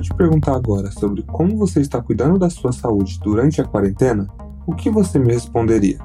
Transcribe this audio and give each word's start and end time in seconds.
eu 0.00 0.02
te 0.02 0.14
perguntar 0.14 0.56
agora 0.56 0.90
sobre 0.90 1.22
como 1.22 1.56
você 1.58 1.80
está 1.80 2.00
cuidando 2.00 2.38
da 2.38 2.48
sua 2.48 2.72
saúde 2.72 3.20
durante 3.22 3.60
a 3.60 3.64
quarentena, 3.64 4.26
o 4.66 4.74
que 4.74 4.90
você 4.90 5.18
me 5.18 5.32
responderia? 5.32 5.98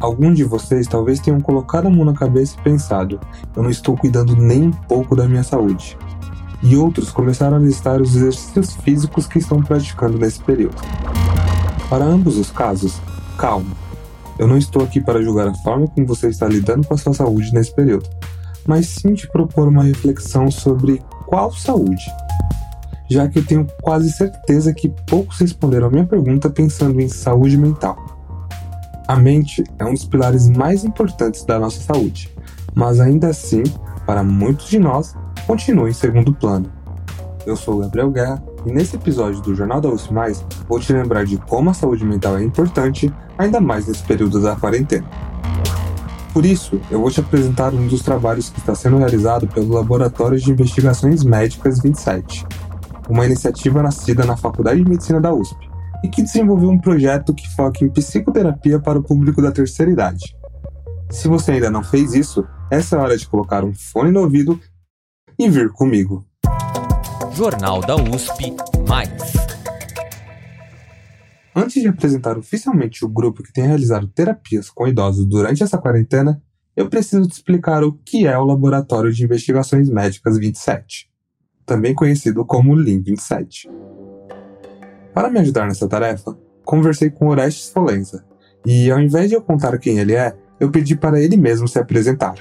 Alguns 0.00 0.36
de 0.36 0.44
vocês 0.44 0.86
talvez 0.86 1.20
tenham 1.20 1.40
colocado 1.40 1.86
a 1.86 1.90
mão 1.90 2.04
na 2.04 2.14
cabeça 2.14 2.56
e 2.58 2.62
pensado: 2.62 3.20
eu 3.54 3.62
não 3.62 3.70
estou 3.70 3.96
cuidando 3.96 4.34
nem 4.34 4.68
um 4.68 4.70
pouco 4.70 5.14
da 5.14 5.28
minha 5.28 5.42
saúde. 5.42 5.98
E 6.62 6.76
outros 6.76 7.10
começaram 7.10 7.56
a 7.56 7.60
listar 7.60 8.00
os 8.00 8.16
exercícios 8.16 8.74
físicos 8.76 9.26
que 9.26 9.38
estão 9.38 9.62
praticando 9.62 10.18
nesse 10.18 10.40
período. 10.40 10.76
Para 11.90 12.04
ambos 12.04 12.38
os 12.38 12.50
casos, 12.50 13.00
calma. 13.36 13.70
Eu 14.38 14.46
não 14.46 14.56
estou 14.56 14.82
aqui 14.82 15.00
para 15.00 15.22
julgar 15.22 15.46
a 15.46 15.54
forma 15.54 15.86
como 15.88 16.06
você 16.06 16.28
está 16.28 16.48
lidando 16.48 16.86
com 16.86 16.94
a 16.94 16.98
sua 16.98 17.12
saúde 17.12 17.52
nesse 17.52 17.74
período, 17.74 18.08
mas 18.66 18.86
sim 18.86 19.12
te 19.12 19.28
propor 19.28 19.68
uma 19.68 19.82
reflexão 19.82 20.50
sobre 20.50 21.02
qual 21.26 21.52
saúde. 21.52 22.04
Já 23.12 23.28
que 23.28 23.40
eu 23.40 23.44
tenho 23.44 23.66
quase 23.82 24.10
certeza 24.10 24.72
que 24.72 24.88
poucos 25.06 25.38
responderam 25.38 25.88
a 25.88 25.90
minha 25.90 26.06
pergunta 26.06 26.48
pensando 26.48 26.98
em 26.98 27.08
saúde 27.08 27.58
mental. 27.58 27.94
A 29.06 29.16
mente 29.16 29.62
é 29.78 29.84
um 29.84 29.92
dos 29.92 30.06
pilares 30.06 30.48
mais 30.48 30.82
importantes 30.82 31.44
da 31.44 31.58
nossa 31.58 31.78
saúde, 31.78 32.34
mas 32.74 33.00
ainda 33.00 33.28
assim, 33.28 33.64
para 34.06 34.22
muitos 34.22 34.70
de 34.70 34.78
nós, 34.78 35.14
continua 35.46 35.90
em 35.90 35.92
segundo 35.92 36.32
plano. 36.32 36.72
Eu 37.44 37.54
sou 37.54 37.80
Gabriel 37.80 38.10
Guerra 38.10 38.42
e 38.64 38.72
nesse 38.72 38.96
episódio 38.96 39.42
do 39.42 39.54
Jornal 39.54 39.82
da 39.82 39.90
USP+, 39.90 40.14
vou 40.66 40.80
te 40.80 40.90
lembrar 40.90 41.26
de 41.26 41.36
como 41.36 41.68
a 41.68 41.74
saúde 41.74 42.06
mental 42.06 42.38
é 42.38 42.42
importante, 42.42 43.12
ainda 43.36 43.60
mais 43.60 43.88
nesse 43.88 44.04
período 44.04 44.40
da 44.40 44.56
quarentena. 44.56 45.06
Por 46.32 46.46
isso, 46.46 46.80
eu 46.90 46.98
vou 46.98 47.10
te 47.10 47.20
apresentar 47.20 47.74
um 47.74 47.86
dos 47.86 48.00
trabalhos 48.00 48.48
que 48.48 48.58
está 48.58 48.74
sendo 48.74 48.96
realizado 48.96 49.46
pelo 49.46 49.74
Laboratório 49.74 50.40
de 50.40 50.50
Investigações 50.50 51.22
Médicas 51.22 51.78
27, 51.78 52.46
uma 53.08 53.24
iniciativa 53.26 53.82
nascida 53.82 54.24
na 54.24 54.36
Faculdade 54.36 54.82
de 54.82 54.88
Medicina 54.88 55.20
da 55.20 55.32
USP 55.32 55.70
e 56.04 56.08
que 56.08 56.22
desenvolveu 56.22 56.70
um 56.70 56.78
projeto 56.78 57.34
que 57.34 57.48
foca 57.54 57.84
em 57.84 57.90
psicoterapia 57.90 58.80
para 58.80 58.98
o 58.98 59.02
público 59.02 59.40
da 59.40 59.52
terceira 59.52 59.90
idade. 59.90 60.36
Se 61.10 61.28
você 61.28 61.52
ainda 61.52 61.70
não 61.70 61.84
fez 61.84 62.14
isso, 62.14 62.46
essa 62.70 62.96
é 62.96 62.98
a 62.98 63.02
hora 63.02 63.16
de 63.16 63.28
colocar 63.28 63.64
um 63.64 63.72
fone 63.74 64.10
no 64.10 64.20
ouvido 64.20 64.58
e 65.38 65.48
vir 65.48 65.70
comigo. 65.70 66.26
Jornal 67.34 67.80
da 67.80 67.96
USP 67.96 68.54
Mais. 68.88 69.32
Antes 71.54 71.82
de 71.82 71.88
apresentar 71.88 72.38
oficialmente 72.38 73.04
o 73.04 73.08
grupo 73.08 73.42
que 73.42 73.52
tem 73.52 73.66
realizado 73.66 74.08
terapias 74.08 74.70
com 74.70 74.88
idosos 74.88 75.26
durante 75.26 75.62
essa 75.62 75.76
quarentena, 75.76 76.42
eu 76.74 76.88
preciso 76.88 77.28
te 77.28 77.32
explicar 77.32 77.84
o 77.84 77.92
que 77.92 78.26
é 78.26 78.36
o 78.38 78.44
Laboratório 78.44 79.12
de 79.12 79.22
Investigações 79.22 79.90
Médicas 79.90 80.38
27, 80.38 81.11
também 81.64 81.94
conhecido 81.94 82.44
como 82.44 82.74
LIM 82.74 83.02
27. 83.02 83.70
Para 85.14 85.30
me 85.30 85.40
ajudar 85.40 85.66
nessa 85.66 85.88
tarefa, 85.88 86.36
conversei 86.64 87.10
com 87.10 87.28
Orestes 87.28 87.70
Folenza, 87.70 88.24
e 88.64 88.90
ao 88.90 89.00
invés 89.00 89.28
de 89.28 89.34
eu 89.34 89.42
contar 89.42 89.76
quem 89.78 89.98
ele 89.98 90.14
é, 90.14 90.34
eu 90.58 90.70
pedi 90.70 90.96
para 90.96 91.20
ele 91.20 91.36
mesmo 91.36 91.66
se 91.66 91.78
apresentar. 91.78 92.34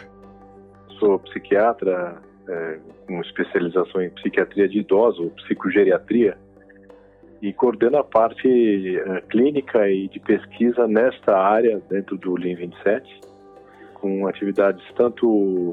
Sou 0.99 1.19
psiquiatra 1.19 2.21
é, 2.47 2.79
com 3.07 3.19
especialização 3.21 4.01
em 4.01 4.09
psiquiatria 4.11 4.69
de 4.69 4.79
idosos, 4.79 5.31
psicogeriatria, 5.43 6.37
e 7.41 7.51
coordeno 7.51 7.97
a 7.97 8.03
parte 8.03 8.47
é, 8.97 9.21
clínica 9.21 9.89
e 9.89 10.07
de 10.07 10.19
pesquisa 10.19 10.87
nesta 10.87 11.35
área 11.35 11.81
dentro 11.89 12.15
do 12.17 12.35
Lean 12.35 12.55
27, 12.55 13.21
com 13.95 14.27
atividades 14.27 14.83
tanto 14.95 15.71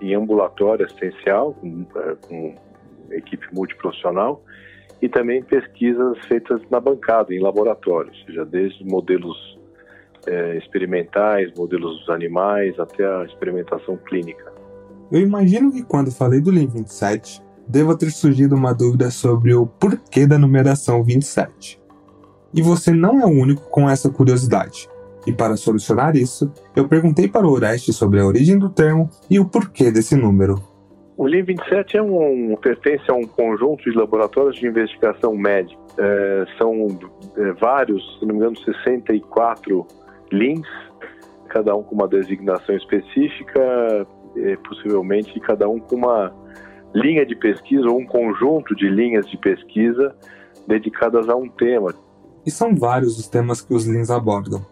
em 0.00 0.14
ambulatório 0.14 0.84
assistencial, 0.84 1.54
com, 1.54 1.86
é, 1.96 2.14
com 2.28 2.54
equipe 3.10 3.46
multiprofissional, 3.52 4.42
e 5.00 5.08
também 5.08 5.42
pesquisas 5.42 6.18
feitas 6.26 6.60
na 6.70 6.80
bancada, 6.80 7.32
em 7.32 7.40
laboratório, 7.40 8.10
ou 8.10 8.26
seja, 8.26 8.44
desde 8.44 8.84
modelos 8.84 9.58
é, 10.26 10.58
experimentais, 10.58 11.52
modelos 11.56 12.08
animais, 12.08 12.78
até 12.78 13.06
a 13.06 13.24
experimentação 13.24 13.96
clínica. 13.96 14.52
Eu 15.10 15.20
imagino 15.20 15.72
que 15.72 15.82
quando 15.82 16.10
falei 16.10 16.40
do 16.40 16.50
Lean 16.50 16.66
27, 16.66 17.40
deva 17.66 17.96
ter 17.96 18.10
surgido 18.10 18.54
uma 18.54 18.72
dúvida 18.72 19.10
sobre 19.10 19.54
o 19.54 19.66
porquê 19.66 20.26
da 20.26 20.38
numeração 20.38 21.02
27. 21.02 21.80
E 22.52 22.62
você 22.62 22.92
não 22.92 23.20
é 23.20 23.26
o 23.26 23.30
único 23.30 23.70
com 23.70 23.88
essa 23.88 24.10
curiosidade. 24.10 24.88
E 25.26 25.32
para 25.32 25.56
solucionar 25.56 26.16
isso, 26.16 26.50
eu 26.74 26.88
perguntei 26.88 27.28
para 27.28 27.46
o 27.46 27.50
Oreste 27.50 27.92
sobre 27.92 28.20
a 28.20 28.26
origem 28.26 28.58
do 28.58 28.70
termo 28.70 29.10
e 29.28 29.38
o 29.38 29.44
porquê 29.44 29.90
desse 29.90 30.16
número. 30.16 30.62
O 31.18 31.26
Lean 31.26 31.42
27 31.42 31.96
é 31.96 32.02
um, 32.02 32.54
pertence 32.54 33.10
a 33.10 33.14
um 33.14 33.26
conjunto 33.26 33.82
de 33.82 33.90
laboratórios 33.90 34.54
de 34.54 34.68
investigação 34.68 35.36
médica. 35.36 35.76
É, 35.98 36.44
são 36.56 36.86
é, 37.36 37.52
vários, 37.54 38.00
se 38.20 38.24
não 38.24 38.36
me 38.36 38.40
engano, 38.40 38.56
64 38.56 39.84
Leans, 40.30 40.68
cada 41.48 41.74
um 41.74 41.82
com 41.82 41.96
uma 41.96 42.06
designação 42.06 42.72
específica, 42.76 44.06
é, 44.36 44.56
possivelmente 44.58 45.40
cada 45.40 45.68
um 45.68 45.80
com 45.80 45.96
uma 45.96 46.32
linha 46.94 47.26
de 47.26 47.34
pesquisa 47.34 47.88
ou 47.88 47.98
um 47.98 48.06
conjunto 48.06 48.76
de 48.76 48.88
linhas 48.88 49.28
de 49.28 49.36
pesquisa 49.38 50.14
dedicadas 50.68 51.28
a 51.28 51.34
um 51.34 51.48
tema. 51.48 51.92
E 52.46 52.50
são 52.52 52.76
vários 52.76 53.18
os 53.18 53.26
temas 53.26 53.60
que 53.60 53.74
os 53.74 53.88
Leans 53.88 54.08
abordam. 54.08 54.64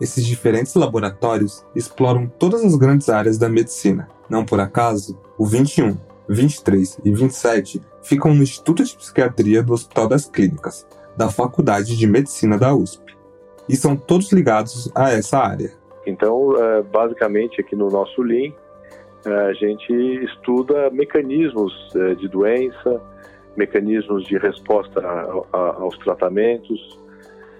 Esses 0.00 0.24
diferentes 0.24 0.74
laboratórios 0.74 1.64
exploram 1.74 2.26
todas 2.26 2.62
as 2.64 2.74
grandes 2.76 3.08
áreas 3.08 3.38
da 3.38 3.48
medicina. 3.48 4.08
Não 4.28 4.44
por 4.44 4.60
acaso, 4.60 5.18
o 5.38 5.46
21, 5.46 5.96
23 6.28 7.00
e 7.04 7.10
27 7.12 7.82
ficam 8.02 8.34
no 8.34 8.42
Instituto 8.42 8.84
de 8.84 8.96
Psiquiatria 8.96 9.62
do 9.62 9.72
Hospital 9.72 10.08
das 10.08 10.26
Clínicas, 10.26 10.86
da 11.16 11.30
Faculdade 11.30 11.96
de 11.96 12.06
Medicina 12.06 12.58
da 12.58 12.74
USP. 12.74 13.16
E 13.68 13.74
são 13.74 13.96
todos 13.96 14.30
ligados 14.32 14.90
a 14.94 15.10
essa 15.10 15.38
área. 15.38 15.72
Então, 16.06 16.52
é, 16.56 16.82
basicamente, 16.82 17.60
aqui 17.60 17.74
no 17.74 17.88
nosso 17.88 18.22
Lean, 18.22 18.52
a 19.24 19.52
gente 19.54 19.92
estuda 20.24 20.88
mecanismos 20.90 21.72
é, 21.96 22.14
de 22.14 22.28
doença, 22.28 23.02
mecanismos 23.56 24.24
de 24.26 24.38
resposta 24.38 25.00
aos 25.52 25.98
tratamentos 25.98 27.05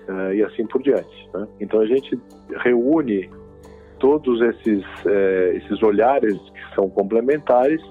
é, 0.08 0.34
e 0.36 0.44
assim 0.44 0.66
por 0.66 0.82
diante. 0.82 1.30
Né? 1.34 1.48
Então 1.60 1.80
a 1.80 1.86
gente 1.86 2.18
reúne 2.64 3.30
todos 3.98 4.40
esses, 4.42 4.84
é, 5.06 5.56
esses 5.56 5.82
olhares 5.82 6.38
que 6.38 6.74
são 6.74 6.88
complementares 6.90 7.82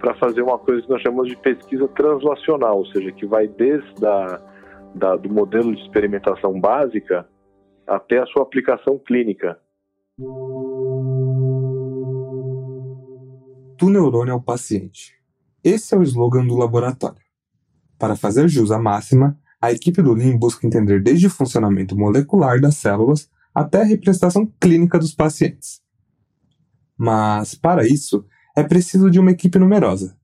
para 0.00 0.14
fazer 0.14 0.42
uma 0.42 0.58
coisa 0.58 0.82
que 0.82 0.90
nós 0.90 1.02
chamamos 1.02 1.28
de 1.28 1.36
pesquisa 1.36 1.88
translacional, 1.88 2.78
ou 2.78 2.86
seja, 2.86 3.10
que 3.12 3.26
vai 3.26 3.48
desde 3.48 4.06
a, 4.06 4.40
da, 4.94 5.16
do 5.16 5.28
modelo 5.28 5.74
de 5.74 5.82
experimentação 5.82 6.58
básica 6.60 7.28
até 7.86 8.18
a 8.18 8.26
sua 8.26 8.42
aplicação 8.42 8.98
clínica. 8.98 9.58
do 13.78 13.88
neurônio 13.88 14.34
ao 14.34 14.42
paciente. 14.42 15.14
Esse 15.62 15.94
é 15.94 15.98
o 15.98 16.02
slogan 16.02 16.44
do 16.44 16.56
laboratório. 16.56 17.22
Para 17.96 18.16
fazer 18.16 18.48
jus 18.48 18.72
à 18.72 18.78
máxima, 18.78 19.38
a 19.60 19.72
equipe 19.72 20.00
do 20.02 20.14
Lean 20.14 20.36
busca 20.36 20.66
entender 20.66 21.02
desde 21.02 21.26
o 21.26 21.30
funcionamento 21.30 21.96
molecular 21.96 22.60
das 22.60 22.76
células 22.76 23.28
até 23.54 23.80
a 23.80 23.84
representação 23.84 24.46
clínica 24.60 24.98
dos 24.98 25.14
pacientes. 25.14 25.80
Mas, 26.96 27.54
para 27.54 27.86
isso, 27.86 28.24
é 28.56 28.62
preciso 28.62 29.10
de 29.10 29.18
uma 29.18 29.30
equipe 29.30 29.58
numerosa. 29.58 30.16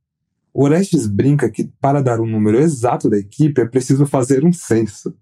Orestes 0.53 1.07
brinca 1.07 1.51
que, 1.51 1.65
para 1.81 2.01
dar 2.01 2.21
um 2.21 2.27
número 2.27 2.59
exato 2.59 3.11
da 3.11 3.19
equipe, 3.19 3.61
é 3.61 3.65
preciso 3.65 4.07
fazer 4.07 4.45
um 4.45 4.53
censo. 4.53 5.17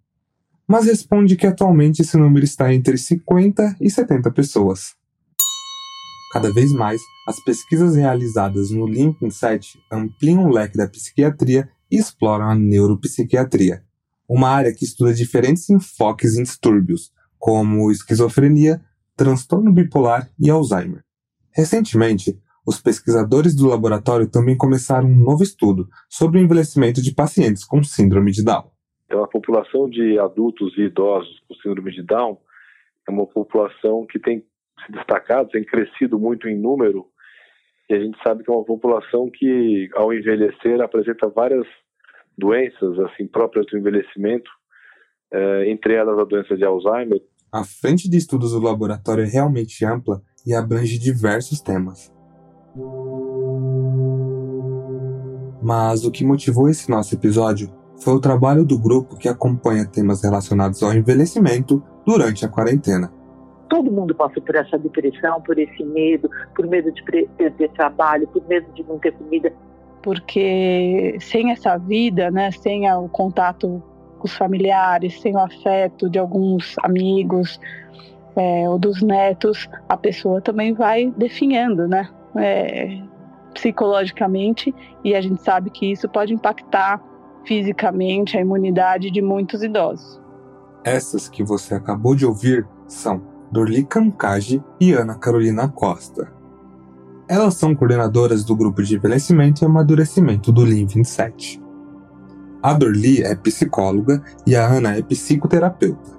Mas 0.69 0.85
responde 0.85 1.37
que 1.37 1.47
atualmente 1.47 2.03
esse 2.03 2.17
número 2.17 2.45
está 2.45 2.73
entre 2.73 2.99
50 2.99 3.77
e 3.81 3.91
70 3.91 4.31
pessoas. 4.31 4.95
Cada 6.33 6.53
vez 6.53 6.73
mais, 6.73 7.01
as 7.27 7.43
pesquisas 7.45 7.97
realizadas 7.97 8.71
no 8.71 8.87
Lean 8.87 9.15
7 9.31 9.79
ampliam 9.91 10.45
o 10.45 10.51
leque 10.51 10.77
da 10.77 10.89
psiquiatria 10.89 11.69
e 11.91 11.97
exploram 11.97 12.49
a 12.49 12.55
neuropsiquiatria, 12.55 13.85
uma 14.33 14.49
área 14.49 14.73
que 14.73 14.83
estuda 14.83 15.13
diferentes 15.13 15.69
enfoques 15.69 16.39
em 16.39 16.43
distúrbios, 16.43 17.13
como 17.39 17.91
esquizofrenia, 17.91 18.81
transtorno 19.15 19.71
bipolar 19.71 20.31
e 20.41 20.49
Alzheimer. 20.49 21.05
Recentemente, 21.55 22.41
os 22.67 22.81
pesquisadores 22.81 23.55
do 23.55 23.69
laboratório 23.69 24.27
também 24.31 24.57
começaram 24.57 25.07
um 25.07 25.23
novo 25.23 25.43
estudo 25.43 25.87
sobre 26.09 26.39
o 26.39 26.43
envelhecimento 26.43 27.03
de 27.03 27.15
pacientes 27.15 27.63
com 27.63 27.83
síndrome 27.83 28.33
de 28.33 28.43
Down. 28.43 28.71
Então, 29.05 29.23
a 29.23 29.29
população 29.29 29.87
de 29.91 30.19
adultos 30.19 30.73
e 30.79 30.85
idosos 30.85 31.43
com 31.47 31.55
síndrome 31.57 31.93
de 31.93 32.03
Down 32.03 32.39
é 33.07 33.13
uma 33.13 33.27
população 33.27 34.07
que 34.07 34.19
tem 34.19 34.43
se 34.87 34.93
destacado, 34.93 35.51
tem 35.51 35.63
crescido 35.63 36.19
muito 36.19 36.49
em 36.49 36.59
número, 36.59 37.07
e 37.91 37.95
a 37.95 38.01
gente 38.01 38.17
sabe 38.23 38.43
que 38.43 38.51
é 38.51 38.55
uma 38.55 38.65
população 38.65 39.29
que, 39.31 39.91
ao 39.95 40.15
envelhecer, 40.15 40.81
apresenta 40.81 41.29
várias 41.29 41.67
doenças 42.37 42.99
assim 43.01 43.27
próprias 43.27 43.67
do 43.67 43.79
envelhecimento, 43.79 44.51
é, 45.33 45.71
entre 45.71 45.95
elas 45.95 46.19
a 46.19 46.25
doença 46.25 46.57
de 46.57 46.65
Alzheimer. 46.65 47.21
A 47.51 47.65
frente 47.65 48.09
de 48.09 48.17
estudos 48.17 48.53
do 48.53 48.61
laboratório 48.61 49.25
é 49.25 49.27
realmente 49.27 49.85
ampla 49.85 50.23
e 50.47 50.55
abrange 50.55 50.99
diversos 50.99 51.61
temas. 51.61 52.13
Mas 55.63 56.05
o 56.05 56.11
que 56.11 56.25
motivou 56.25 56.69
esse 56.69 56.91
nosso 56.91 57.15
episódio 57.15 57.71
foi 58.03 58.15
o 58.15 58.21
trabalho 58.21 58.65
do 58.65 58.79
grupo 58.79 59.17
que 59.17 59.29
acompanha 59.29 59.87
temas 59.87 60.23
relacionados 60.23 60.83
ao 60.83 60.93
envelhecimento 60.93 61.83
durante 62.05 62.45
a 62.45 62.49
quarentena. 62.49 63.13
Todo 63.69 63.93
mundo 63.93 64.15
passa 64.15 64.41
por 64.41 64.55
essa 64.55 64.77
depressão, 64.77 65.41
por 65.43 65.59
esse 65.59 65.85
medo, 65.85 66.29
por 66.55 66.67
medo 66.67 66.93
de 66.93 67.03
perder 67.37 67.71
trabalho, 67.71 68.27
por 68.29 68.47
medo 68.49 68.71
de 68.73 68.83
não 68.83 68.99
ter 68.99 69.13
comida. 69.13 69.53
Porque 70.03 71.17
sem 71.21 71.53
essa 71.53 71.77
vida, 71.77 72.31
né, 72.31 72.51
sem 72.51 72.91
o 72.93 73.09
contato 73.09 73.83
com 74.19 74.27
os 74.27 74.35
familiares, 74.35 75.21
sem 75.21 75.35
o 75.35 75.39
afeto 75.39 76.11
de 76.11 76.19
alguns 76.19 76.75
amigos 76.83 77.61
é, 78.37 78.69
ou 78.69 78.79
dos 78.79 79.03
netos, 79.03 79.69
a 79.89 79.97
pessoa 79.97 80.41
também 80.41 80.73
vai 80.73 81.13
definhando, 81.17 81.87
né? 81.87 82.09
É, 82.37 82.99
psicologicamente, 83.53 84.75
e 85.05 85.15
a 85.15 85.21
gente 85.21 85.43
sabe 85.43 85.71
que 85.71 85.93
isso 85.93 86.09
pode 86.09 86.33
impactar 86.33 87.03
fisicamente 87.45 88.37
a 88.37 88.41
imunidade 88.41 89.11
de 89.11 89.21
muitos 89.21 89.63
idosos. 89.63 90.21
Essas 90.85 91.29
que 91.29 91.45
você 91.45 91.75
acabou 91.75 92.15
de 92.15 92.25
ouvir 92.25 92.67
são 92.87 93.23
Dorli 93.51 93.85
Kankage 93.85 94.63
e 94.81 94.93
Ana 94.93 95.19
Carolina 95.19 95.69
Costa. 95.69 96.33
Elas 97.29 97.55
são 97.55 97.75
coordenadoras 97.75 98.45
do 98.45 98.57
grupo 98.57 98.83
de 98.83 98.97
envelhecimento 98.97 99.63
e 99.63 99.67
amadurecimento 99.67 100.53
do 100.53 100.65
LIM 100.65 100.87
27. 100.87 101.63
A 102.63 102.73
Dorli 102.73 103.23
é 103.23 103.35
psicóloga 103.35 104.23
e 104.47 104.55
a 104.55 104.67
Ana 104.67 104.97
é 104.97 105.03
psicoterapeuta. 105.03 106.11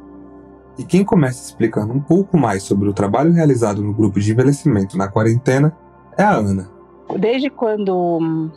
E 0.77 0.83
quem 0.83 1.05
começa 1.05 1.50
explicando 1.50 1.94
um 1.94 2.00
pouco 2.00 2.38
mais 2.38 2.63
sobre 2.63 2.89
o 2.89 2.94
trabalho 2.94 3.31
realizado 3.31 3.81
no 3.81 3.94
grupo 3.94 4.19
de 4.19 4.31
envelhecimento 4.31 4.97
na 4.97 5.07
quarentena 5.07 5.75
é 6.17 6.23
a 6.23 6.33
Ana. 6.33 6.69
Desde 7.17 7.50
quando 7.50 8.50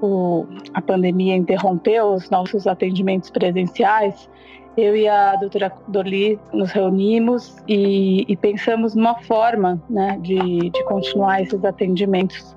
o, 0.00 0.46
a 0.74 0.80
pandemia 0.80 1.36
interrompeu 1.36 2.12
os 2.12 2.30
nossos 2.30 2.66
atendimentos 2.66 3.30
presenciais, 3.30 4.28
eu 4.76 4.96
e 4.96 5.08
a 5.08 5.34
doutora 5.34 5.72
Dorli 5.88 6.38
nos 6.52 6.70
reunimos 6.70 7.56
e, 7.66 8.24
e 8.28 8.36
pensamos 8.36 8.94
numa 8.94 9.16
forma 9.22 9.82
né, 9.90 10.18
de, 10.22 10.70
de 10.70 10.84
continuar 10.84 11.42
esses 11.42 11.64
atendimentos 11.64 12.56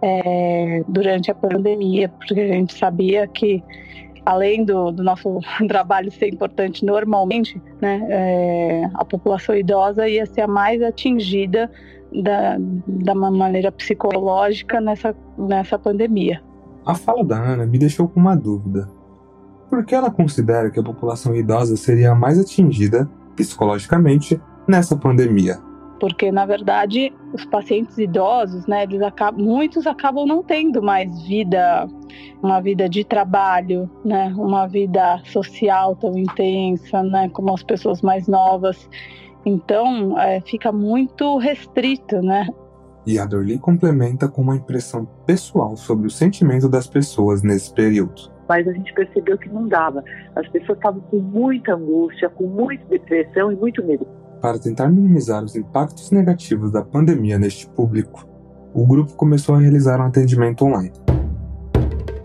é, 0.00 0.82
durante 0.88 1.30
a 1.30 1.34
pandemia, 1.34 2.08
porque 2.08 2.40
a 2.40 2.48
gente 2.48 2.72
sabia 2.72 3.26
que 3.26 3.62
além 4.24 4.64
do, 4.64 4.90
do, 4.92 5.02
nosso 5.02 5.40
trabalho 5.68 6.10
ser 6.10 6.28
importante 6.28 6.84
normalmente, 6.84 7.60
né, 7.82 8.06
é, 8.08 8.90
a 8.94 9.04
população 9.04 9.54
idosa 9.54 10.08
ia 10.08 10.24
ser 10.24 10.42
a 10.42 10.48
mais 10.48 10.82
atingida 10.82 11.70
da, 12.22 12.56
da 12.86 13.14
maneira 13.14 13.70
psicológica 13.70 14.80
nessa, 14.80 15.14
nessa 15.36 15.78
pandemia. 15.78 16.42
A 16.88 16.94
fala 16.94 17.22
da 17.22 17.36
Ana 17.36 17.66
me 17.66 17.76
deixou 17.76 18.08
com 18.08 18.18
uma 18.18 18.34
dúvida. 18.34 18.88
Por 19.68 19.84
que 19.84 19.94
ela 19.94 20.10
considera 20.10 20.70
que 20.70 20.80
a 20.80 20.82
população 20.82 21.36
idosa 21.36 21.76
seria 21.76 22.12
a 22.12 22.14
mais 22.14 22.38
atingida, 22.38 23.06
psicologicamente, 23.36 24.40
nessa 24.66 24.96
pandemia? 24.96 25.58
Porque, 26.00 26.32
na 26.32 26.46
verdade, 26.46 27.12
os 27.34 27.44
pacientes 27.44 27.98
idosos, 27.98 28.66
né, 28.66 28.84
eles 28.84 29.02
acabam, 29.02 29.44
muitos 29.44 29.86
acabam 29.86 30.26
não 30.26 30.42
tendo 30.42 30.82
mais 30.82 31.10
vida, 31.24 31.86
uma 32.42 32.58
vida 32.58 32.88
de 32.88 33.04
trabalho, 33.04 33.90
né, 34.02 34.32
uma 34.34 34.66
vida 34.66 35.20
social 35.26 35.94
tão 35.94 36.16
intensa, 36.16 37.02
né, 37.02 37.28
como 37.28 37.52
as 37.52 37.62
pessoas 37.62 38.00
mais 38.00 38.26
novas. 38.26 38.88
Então, 39.44 40.18
é, 40.18 40.40
fica 40.40 40.72
muito 40.72 41.36
restrito, 41.36 42.22
né? 42.22 42.48
E 43.06 43.18
a 43.18 43.24
Dorli 43.24 43.58
complementa 43.58 44.28
com 44.28 44.42
uma 44.42 44.56
impressão 44.56 45.06
pessoal 45.26 45.76
sobre 45.76 46.06
o 46.06 46.10
sentimento 46.10 46.68
das 46.68 46.86
pessoas 46.86 47.42
nesse 47.42 47.72
período. 47.72 48.30
Mas 48.48 48.66
a 48.66 48.72
gente 48.72 48.92
percebeu 48.94 49.36
que 49.38 49.48
não 49.48 49.68
dava. 49.68 50.02
As 50.34 50.48
pessoas 50.48 50.78
estavam 50.78 51.00
com 51.00 51.18
muita 51.18 51.74
angústia, 51.74 52.28
com 52.30 52.46
muita 52.46 52.84
depressão 52.86 53.52
e 53.52 53.56
muito 53.56 53.84
medo. 53.84 54.06
Para 54.40 54.58
tentar 54.58 54.88
minimizar 54.88 55.42
os 55.42 55.56
impactos 55.56 56.10
negativos 56.10 56.70
da 56.70 56.82
pandemia 56.82 57.38
neste 57.38 57.68
público, 57.68 58.26
o 58.72 58.86
grupo 58.86 59.14
começou 59.14 59.54
a 59.54 59.58
realizar 59.58 60.00
um 60.00 60.06
atendimento 60.06 60.64
online. 60.64 60.92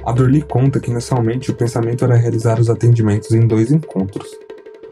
A 0.06 0.12
Dorli 0.12 0.42
conta 0.42 0.80
que 0.80 0.92
inicialmente 0.92 1.50
o 1.50 1.56
pensamento 1.56 2.04
era 2.04 2.16
realizar 2.16 2.60
os 2.60 2.70
atendimentos 2.70 3.32
em 3.32 3.48
dois 3.48 3.72
encontros, 3.72 4.30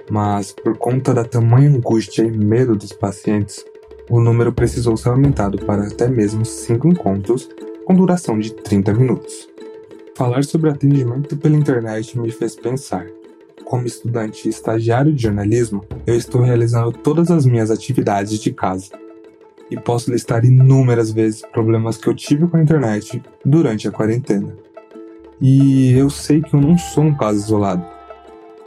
mas 0.10 0.54
por 0.54 0.78
conta 0.78 1.14
da 1.14 1.24
tamanha 1.24 1.70
angústia 1.70 2.24
e 2.24 2.32
medo 2.32 2.78
dos 2.78 2.94
pacientes, 2.94 3.64
o 4.10 4.20
número 4.20 4.52
precisou 4.52 4.98
ser 4.98 5.10
aumentado 5.10 5.58
para 5.66 5.88
até 5.88 6.08
mesmo 6.08 6.46
cinco 6.46 6.88
encontros 6.88 7.50
com 7.86 7.96
duração 7.96 8.38
de 8.40 8.54
30 8.54 8.94
minutos. 8.94 9.50
Falar 10.16 10.44
sobre 10.44 10.70
atendimento 10.70 11.36
pela 11.38 11.56
internet 11.56 12.20
me 12.20 12.32
fez 12.32 12.56
pensar. 12.56 13.08
Como 13.66 13.88
estudante 13.88 14.48
e 14.48 14.50
estagiário 14.50 15.14
de 15.14 15.24
jornalismo, 15.24 15.86
eu 16.06 16.16
estou 16.16 16.42
realizando 16.42 16.92
todas 16.92 17.32
as 17.32 17.46
minhas 17.46 17.72
atividades 17.72 18.40
de 18.40 18.52
casa. 18.52 18.92
E 19.70 19.80
posso 19.80 20.12
listar 20.12 20.44
inúmeras 20.44 21.12
vezes 21.12 21.42
problemas 21.54 21.98
que 21.98 22.08
eu 22.08 22.14
tive 22.14 22.48
com 22.48 22.58
a 22.58 22.62
internet 22.62 23.24
durante 23.46 23.88
a 23.88 23.92
quarentena. 23.92 24.54
E 25.40 25.94
eu 25.94 26.10
sei 26.10 26.42
que 26.42 26.54
eu 26.54 26.60
não 26.60 26.78
sou 26.78 27.06
um 27.06 27.16
caso 27.16 27.40
isolado. 27.40 27.84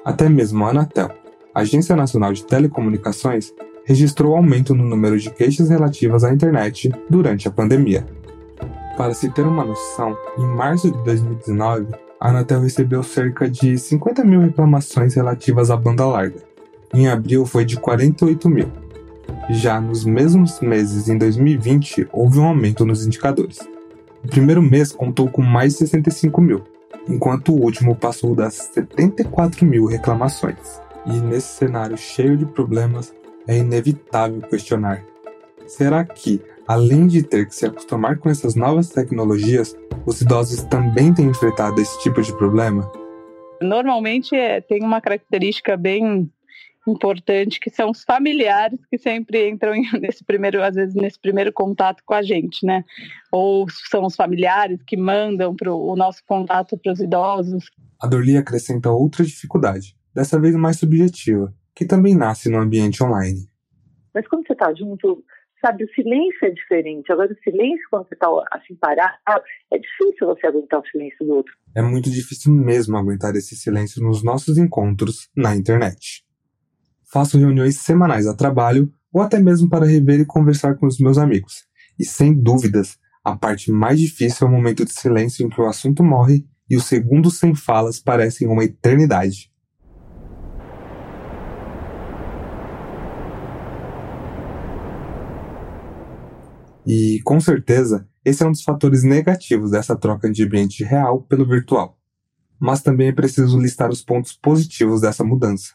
Até 0.05 0.29
mesmo 0.29 0.65
a 0.65 0.71
Anatel, 0.71 1.11
Agência 1.55 1.95
Nacional 1.95 2.33
de 2.33 2.45
Telecomunicações 2.45 3.53
registrou 3.85 4.35
aumento 4.35 4.75
no 4.75 4.85
número 4.85 5.19
de 5.19 5.31
queixas 5.31 5.69
relativas 5.69 6.25
à 6.25 6.33
internet 6.33 6.91
durante 7.09 7.47
a 7.47 7.51
pandemia. 7.51 8.07
Para 8.97 9.13
se 9.13 9.29
ter 9.31 9.47
uma 9.47 9.65
noção, 9.65 10.17
em 10.39 10.47
março 10.47 10.91
de 10.91 11.05
2019, 11.05 11.89
a 12.21 12.31
Anatel 12.31 12.61
recebeu 12.61 13.03
cerca 13.03 13.51
de 13.51 13.77
50 13.77 14.25
mil 14.25 14.41
reclamações 14.41 15.15
relativas 15.15 15.71
à 15.71 15.77
banda 15.77 16.07
larga. 16.07 16.43
Em 16.93 17.09
abril 17.09 17.45
foi 17.45 17.65
de 17.65 17.77
48 17.77 18.49
mil. 18.49 18.69
Já 19.51 19.81
nos 19.81 20.05
mesmos 20.05 20.61
meses 20.61 21.09
em 21.09 21.19
2020, 21.19 22.09
houve 22.13 22.39
um 22.39 22.45
aumento 22.45 22.85
nos 22.85 23.05
indicadores. 23.05 23.59
O 24.25 24.29
primeiro 24.29 24.63
mês 24.63 24.93
contou 24.93 25.29
com 25.29 25.43
mais 25.43 25.73
de 25.73 25.81
65 25.81 26.41
mil, 26.41 26.63
enquanto 27.09 27.53
o 27.53 27.61
último 27.61 27.95
passou 27.95 28.35
das 28.35 28.55
74 28.55 29.67
mil 29.67 29.87
reclamações. 29.87 30.81
E 31.05 31.13
nesse 31.19 31.59
cenário 31.59 31.99
cheio 31.99 32.37
de 32.37 32.47
problemas, 32.47 33.13
é 33.47 33.59
inevitável 33.59 34.41
questionar: 34.43 35.05
será 35.67 36.05
que, 36.05 36.41
além 36.67 37.07
de 37.07 37.23
ter 37.23 37.47
que 37.47 37.55
se 37.55 37.67
acostumar 37.67 38.19
com 38.19 38.29
essas 38.29 38.55
novas 38.55 38.89
tecnologias, 38.89 39.77
os 40.07 40.21
idosos 40.21 40.63
também 40.65 41.13
têm 41.13 41.27
enfrentado 41.27 41.81
esse 41.81 42.01
tipo 42.01 42.21
de 42.23 42.37
problema? 42.37 42.91
Normalmente 43.61 44.35
é, 44.35 44.61
tem 44.61 44.83
uma 44.83 45.01
característica 45.01 45.77
bem 45.77 46.31
importante 46.87 47.59
que 47.59 47.71
são 47.71 47.91
os 47.91 48.05
familiares 48.05 48.79
que 48.91 48.99
sempre 48.99 49.49
entram 49.49 49.73
nesse 50.01 50.23
primeiro, 50.25 50.63
às 50.63 50.75
vezes 50.75 50.95
nesse 50.95 51.19
primeiro 51.19 51.53
contato 51.53 52.03
com 52.05 52.15
a 52.15 52.23
gente, 52.23 52.65
né? 52.65 52.85
Ou 53.33 53.67
são 53.91 54.05
os 54.05 54.15
familiares 54.15 54.81
que 54.87 54.97
mandam 54.97 55.55
pro, 55.55 55.77
o 55.77 55.97
nosso 55.97 56.23
contato 56.27 56.77
para 56.77 56.93
os 56.93 57.01
idosos. 57.01 57.71
A 58.01 58.07
Dorli 58.07 58.37
acrescenta 58.37 58.91
outra 58.91 59.25
dificuldade, 59.25 59.97
dessa 60.15 60.39
vez 60.39 60.55
mais 60.55 60.79
subjetiva, 60.79 61.55
que 61.75 61.85
também 61.85 62.17
nasce 62.17 62.49
no 62.49 62.59
ambiente 62.59 63.03
online. 63.03 63.49
Mas 64.15 64.27
quando 64.29 64.47
você 64.47 64.53
está 64.53 64.73
junto, 64.75 65.25
sabe, 65.61 65.85
o 65.85 65.89
silêncio 65.95 66.47
é 66.47 66.51
diferente. 66.51 67.11
Agora, 67.11 67.33
o 67.33 67.43
silêncio, 67.43 67.85
quando 67.91 68.07
você 68.09 68.15
está 68.15 68.29
assim 68.53 68.75
parado, 68.77 69.45
é 69.73 69.79
difícil 69.79 70.27
você 70.27 70.47
aguentar 70.47 70.81
o 70.81 70.87
silêncio 70.87 71.27
do 71.27 71.33
outro. 71.33 71.53
É 71.75 71.83
muito 71.83 72.11
difícil 72.11 72.53
mesmo 72.53 72.97
aguentar 72.97 73.35
esse 73.35 73.57
silêncio 73.57 74.03
nos 74.03 74.23
nossos 74.23 74.57
encontros 74.57 75.29
na 75.37 75.57
internet. 75.57 76.25
Faço 77.11 77.39
reuniões 77.39 77.79
semanais 77.79 78.27
a 78.27 78.37
trabalho 78.37 78.93
ou 79.13 79.23
até 79.23 79.39
mesmo 79.39 79.69
para 79.69 79.87
rever 79.87 80.21
e 80.21 80.27
conversar 80.27 80.77
com 80.77 80.87
os 80.87 80.99
meus 80.99 81.19
amigos. 81.19 81.65
E 81.99 82.05
sem 82.05 82.35
dúvidas, 82.35 82.99
a 83.25 83.37
parte 83.37 83.71
mais 83.71 83.99
difícil 83.99 84.47
é 84.47 84.51
o 84.51 84.53
momento 84.53 84.85
de 84.85 84.93
silêncio 84.93 85.47
em 85.47 85.49
que 85.49 85.61
o 85.61 85.67
assunto 85.67 86.03
morre 86.03 86.45
e 86.69 86.77
os 86.77 86.85
segundos 86.85 87.39
sem 87.39 87.55
falas 87.55 87.99
parecem 87.99 88.49
uma 88.49 88.65
eternidade. 88.65 89.54
E, 96.87 97.21
com 97.25 97.41
certeza, 97.41 98.07
esse 98.25 98.43
é 98.43 98.47
um 98.47 98.53
dos 98.53 98.63
fatores 98.63 99.03
negativos 99.03 99.71
dessa 99.71 99.97
troca 99.97 100.31
de 100.31 100.45
ambiente 100.45 100.85
real 100.85 101.23
pelo 101.23 101.47
virtual. 101.47 101.97
Mas 102.61 102.83
também 102.83 103.09
é 103.09 103.13
preciso 103.13 103.59
listar 103.59 103.91
os 103.91 104.03
pontos 104.03 104.33
positivos 104.33 105.01
dessa 105.01 105.25
mudança. 105.25 105.75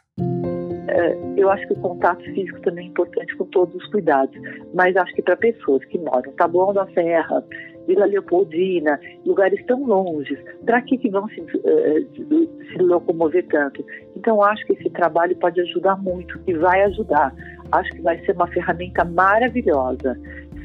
É, 0.88 1.18
eu 1.38 1.50
acho 1.50 1.68
que 1.68 1.74
o 1.74 1.80
contato 1.82 2.24
físico 2.24 2.60
também 2.62 2.88
é 2.88 2.90
importante 2.90 3.36
com 3.38 3.46
todos 3.46 3.76
os 3.76 3.88
cuidados, 3.92 4.36
mas 4.74 4.96
acho 4.96 5.14
que 5.14 5.22
para 5.22 5.38
pessoas 5.38 5.84
que 5.86 5.98
moram 5.98 6.32
em 6.32 6.36
Taboão 6.36 6.74
da 6.74 6.88
Serra, 6.94 7.44
Vila 7.88 8.06
Leopoldina, 8.06 9.00
lugares 9.26 9.64
tão 9.66 9.86
longes, 9.86 10.38
para 10.66 10.82
que, 10.82 10.98
que 10.98 11.10
vão 11.10 11.28
se, 11.30 11.42
uh, 11.42 12.50
se 12.72 12.78
locomover 12.80 13.48
tanto? 13.48 13.84
Então, 14.16 14.44
acho 14.44 14.66
que 14.66 14.74
esse 14.74 14.90
trabalho 14.92 15.36
pode 15.38 15.60
ajudar 15.62 15.96
muito 15.96 16.40
e 16.46 16.54
vai 16.54 16.84
ajudar. 16.84 17.34
Acho 17.72 17.92
que 17.92 18.02
vai 18.02 18.24
ser 18.26 18.34
uma 18.34 18.48
ferramenta 18.48 19.04
maravilhosa 19.04 20.20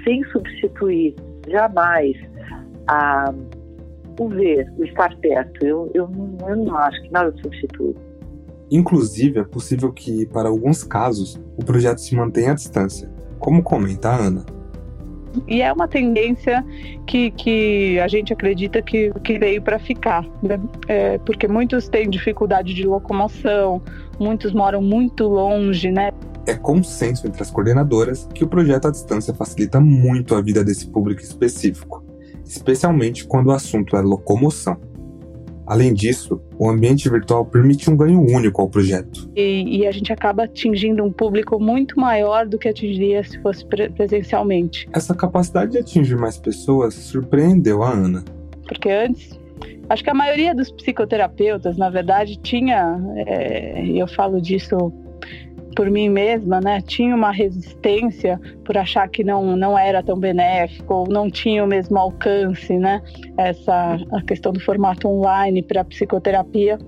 sem 0.05 0.23
substituir 0.25 1.15
jamais 1.49 2.17
a, 2.87 3.33
o 4.19 4.29
ver, 4.29 4.73
o 4.79 4.85
estar 4.85 5.17
perto. 5.17 5.65
Eu, 5.65 5.91
eu, 5.95 6.09
não, 6.09 6.49
eu 6.49 6.57
não 6.57 6.77
acho 6.77 7.03
que 7.03 7.11
nada 7.11 7.35
substitui. 7.43 7.95
Inclusive, 8.71 9.41
é 9.41 9.45
possível 9.45 9.93
que, 9.93 10.27
para 10.27 10.49
alguns 10.49 10.83
casos, 10.83 11.41
o 11.57 11.65
projeto 11.65 11.99
se 11.99 12.15
mantenha 12.15 12.53
à 12.53 12.55
distância, 12.55 13.11
como 13.39 13.63
comenta 13.63 14.11
a 14.11 14.17
Ana. 14.17 14.45
E 15.49 15.61
é 15.61 15.73
uma 15.73 15.89
tendência 15.89 16.65
que, 17.07 17.31
que 17.33 17.99
a 17.99 18.07
gente 18.07 18.33
acredita 18.33 18.81
que, 18.81 19.13
que 19.25 19.39
veio 19.39 19.61
para 19.61 19.79
ficar, 19.79 20.25
né? 20.43 20.61
é, 20.87 21.19
porque 21.19 21.49
muitos 21.49 21.89
têm 21.89 22.09
dificuldade 22.09 22.73
de 22.73 22.87
locomoção, 22.87 23.83
muitos 24.19 24.53
moram 24.53 24.81
muito 24.81 25.27
longe, 25.27 25.91
né? 25.91 26.13
É 26.47 26.55
consenso 26.55 27.27
entre 27.27 27.43
as 27.43 27.51
coordenadoras 27.51 28.29
que 28.35 28.45
o 28.45 28.49
projeto 28.49 28.89
à 28.89 28.91
distância 28.91 29.35
facilita 29.35 29.81
muito 29.81 30.35
a 30.35 30.41
vida 30.41 30.63
desse 30.63 30.87
público 30.87 31.23
específico, 31.23 32.05
especialmente 32.45 33.27
quando 33.27 33.49
o 33.49 33.53
assunto 33.53 33.97
é 33.97 34.01
locomoção. 34.01 34.79
Além 35.67 35.95
disso, 35.95 36.43
o 36.59 36.69
ambiente 36.69 37.09
virtual 37.09 37.47
permite 37.47 37.91
um 37.91 37.97
ganho 37.97 38.21
único 38.21 38.61
ao 38.61 38.69
projeto. 38.69 39.31
E, 39.35 39.79
e 39.79 39.87
a 39.87 39.93
gente 39.93 40.13
acaba 40.13 40.45
atingindo 40.45 41.03
um 41.03 41.11
público 41.11 41.59
muito 41.59 41.99
maior 41.99 42.47
do 42.47 42.59
que 42.59 42.69
atingiria 42.69 43.25
se 43.25 43.41
fosse 43.41 43.65
pre 43.65 43.89
presencialmente. 43.89 44.87
Essa 44.93 45.15
capacidade 45.15 45.73
de 45.73 45.79
atingir 45.79 46.17
mais 46.17 46.37
pessoas 46.37 46.93
surpreendeu 46.93 47.83
a 47.83 47.91
Ana. 47.91 48.23
Porque 48.69 48.91
antes 48.91 49.39
acho 49.89 50.05
que 50.05 50.11
a 50.11 50.15
maioria 50.15 50.55
dos 50.55 50.71
psicoterapeutas, 50.71 51.77
na 51.77 51.89
verdade, 51.89 52.37
tinha, 52.37 52.99
é, 53.27 53.87
eu 53.87 54.07
falo 54.07 54.41
disso 54.41 54.93
por 55.75 55.91
mim 55.91 56.09
mesma, 56.09 56.61
né, 56.61 56.81
tinha 56.81 57.15
uma 57.15 57.31
resistência 57.31 58.41
por 58.65 58.77
achar 58.77 59.09
que 59.09 59.25
não, 59.25 59.57
não 59.57 59.79
era 59.79 60.03
tão 60.03 60.19
benéfico, 60.19 60.95
ou 60.95 61.09
não 61.09 61.31
tinha 61.31 61.65
o 61.65 61.67
mesmo 61.67 61.99
alcance, 61.99 62.77
né, 62.79 63.03
essa 63.37 63.97
a 64.13 64.23
questão 64.23 64.53
do 64.53 64.61
formato 64.61 65.09
online 65.09 65.63
para 65.63 65.85
psicoterapia. 65.85 66.79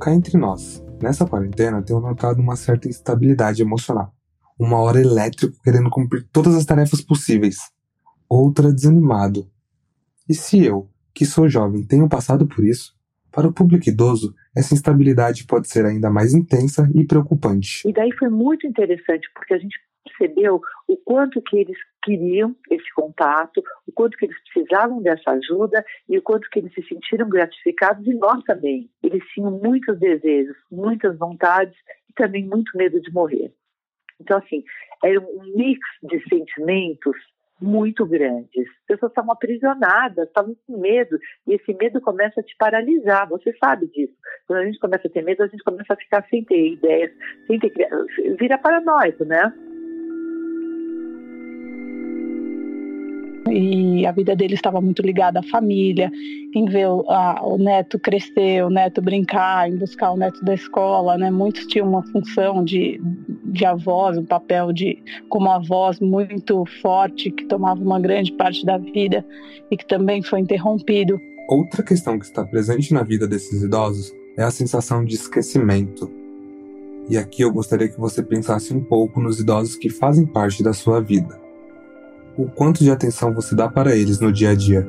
Cá 0.00 0.12
entre 0.12 0.36
nós, 0.36 0.84
nessa 1.02 1.26
quarentena 1.26 1.82
tenho 1.82 2.00
notado 2.00 2.40
uma 2.40 2.56
certa 2.56 2.88
instabilidade 2.88 3.62
emocional. 3.62 4.12
Uma 4.58 4.78
hora 4.80 5.00
elétrico 5.00 5.56
querendo 5.62 5.90
cumprir 5.90 6.26
todas 6.32 6.54
as 6.54 6.64
tarefas 6.64 7.02
possíveis, 7.02 7.56
outra 8.28 8.72
desanimado. 8.72 9.46
E 10.28 10.34
se 10.34 10.64
eu, 10.64 10.88
que 11.14 11.24
sou 11.24 11.48
jovem, 11.48 11.84
tenho 11.84 12.08
passado 12.08 12.46
por 12.46 12.64
isso, 12.64 12.95
para 13.36 13.46
o 13.46 13.52
público 13.52 13.86
idoso, 13.86 14.34
essa 14.56 14.72
instabilidade 14.72 15.46
pode 15.46 15.68
ser 15.68 15.84
ainda 15.84 16.08
mais 16.08 16.32
intensa 16.32 16.90
e 16.94 17.06
preocupante. 17.06 17.86
E 17.86 17.92
daí 17.92 18.10
foi 18.12 18.30
muito 18.30 18.66
interessante, 18.66 19.28
porque 19.34 19.52
a 19.52 19.58
gente 19.58 19.76
percebeu 20.02 20.58
o 20.88 20.96
quanto 20.96 21.42
que 21.42 21.58
eles 21.58 21.76
queriam 22.02 22.56
esse 22.70 22.90
contato, 22.94 23.62
o 23.86 23.92
quanto 23.92 24.16
que 24.16 24.24
eles 24.24 24.36
precisavam 24.44 25.02
dessa 25.02 25.32
ajuda 25.32 25.84
e 26.08 26.16
o 26.16 26.22
quanto 26.22 26.48
que 26.48 26.60
eles 26.60 26.72
se 26.72 26.82
sentiram 26.88 27.28
gratificados 27.28 28.06
e 28.06 28.14
nós 28.14 28.42
também. 28.44 28.88
Eles 29.02 29.22
tinham 29.34 29.50
muitos 29.50 29.98
desejos, 29.98 30.56
muitas 30.72 31.18
vontades 31.18 31.76
e 32.08 32.14
também 32.14 32.46
muito 32.46 32.74
medo 32.74 32.98
de 33.02 33.12
morrer. 33.12 33.52
Então, 34.18 34.38
assim, 34.38 34.64
era 35.04 35.20
um 35.20 35.52
mix 35.54 35.80
de 36.02 36.26
sentimentos 36.26 37.16
muito 37.60 38.04
grandes. 38.06 38.68
As 38.80 38.86
pessoas 38.86 39.12
estavam 39.12 39.32
aprisionadas, 39.32 40.28
estavam 40.28 40.56
com 40.66 40.78
medo, 40.78 41.18
e 41.46 41.54
esse 41.54 41.74
medo 41.74 42.00
começa 42.00 42.40
a 42.40 42.42
te 42.42 42.54
paralisar, 42.56 43.28
você 43.28 43.52
sabe 43.58 43.86
disso. 43.88 44.14
Quando 44.46 44.60
a 44.60 44.66
gente 44.66 44.78
começa 44.78 45.08
a 45.08 45.10
ter 45.10 45.22
medo, 45.22 45.42
a 45.42 45.46
gente 45.46 45.64
começa 45.64 45.92
a 45.92 45.96
ficar 45.96 46.26
sem 46.28 46.44
ter 46.44 46.72
ideias, 46.72 47.12
sem 47.46 47.58
ter 47.58 47.72
vira 48.38 48.58
paranoico, 48.58 49.24
né? 49.24 49.52
E 53.58 54.04
a 54.04 54.12
vida 54.12 54.36
dele 54.36 54.52
estava 54.52 54.82
muito 54.82 55.00
ligada 55.00 55.40
à 55.40 55.42
família, 55.42 56.12
em 56.54 56.66
ver 56.66 56.88
o, 56.88 57.10
a, 57.10 57.40
o, 57.42 57.56
neto 57.56 57.98
crescer, 57.98 58.62
o 58.62 58.68
neto 58.68 59.00
brincar, 59.00 59.70
em 59.70 59.78
buscar 59.78 60.12
o 60.12 60.16
neto 60.16 60.44
da 60.44 60.52
escola, 60.52 61.16
né? 61.16 61.30
Muitos 61.30 61.66
tinham 61.66 61.88
uma 61.88 62.02
função 62.02 62.62
de, 62.62 63.00
de 63.44 63.64
avós, 63.64 64.18
um 64.18 64.26
papel 64.26 64.74
de 64.74 65.02
como 65.30 65.50
avós 65.50 65.98
muito 66.00 66.66
forte 66.82 67.30
que 67.30 67.46
tomava 67.46 67.80
uma 67.80 67.98
grande 67.98 68.30
parte 68.32 68.64
da 68.66 68.76
vida 68.76 69.24
e 69.70 69.76
que 69.76 69.86
também 69.86 70.22
foi 70.22 70.40
interrompido. 70.40 71.18
Outra 71.48 71.82
questão 71.82 72.18
que 72.18 72.26
está 72.26 72.44
presente 72.44 72.92
na 72.92 73.02
vida 73.02 73.26
desses 73.26 73.62
idosos 73.62 74.12
é 74.36 74.42
a 74.42 74.50
sensação 74.50 75.02
de 75.02 75.14
esquecimento. 75.14 76.10
E 77.08 77.16
aqui 77.16 77.40
eu 77.40 77.50
gostaria 77.50 77.88
que 77.88 77.98
você 77.98 78.22
pensasse 78.22 78.74
um 78.74 78.84
pouco 78.84 79.18
nos 79.18 79.40
idosos 79.40 79.76
que 79.76 79.88
fazem 79.88 80.26
parte 80.26 80.62
da 80.62 80.74
sua 80.74 81.00
vida 81.00 81.45
o 82.36 82.46
quanto 82.46 82.84
de 82.84 82.90
atenção 82.90 83.32
você 83.32 83.54
dá 83.54 83.68
para 83.68 83.96
eles 83.96 84.20
no 84.20 84.32
dia 84.32 84.50
a 84.50 84.54
dia. 84.54 84.86